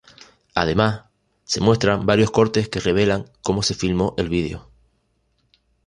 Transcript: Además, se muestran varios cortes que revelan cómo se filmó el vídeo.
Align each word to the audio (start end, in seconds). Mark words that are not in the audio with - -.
Además, 0.55 1.03
se 1.43 1.61
muestran 1.61 2.07
varios 2.07 2.31
cortes 2.31 2.67
que 2.67 2.79
revelan 2.79 3.29
cómo 3.43 3.61
se 3.61 3.75
filmó 3.75 4.15
el 4.17 4.29
vídeo. 4.29 4.67